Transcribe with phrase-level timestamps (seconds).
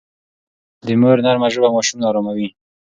[0.85, 2.47] د مور نرمه ژبه ماشوم اراموي.